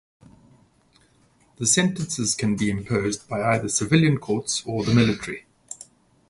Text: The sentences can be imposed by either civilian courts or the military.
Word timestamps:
The 1.57 1.67
sentences 1.67 2.33
can 2.33 2.55
be 2.55 2.71
imposed 2.71 3.29
by 3.29 3.43
either 3.53 3.69
civilian 3.69 4.17
courts 4.17 4.63
or 4.65 4.83
the 4.83 4.95
military. 4.95 5.45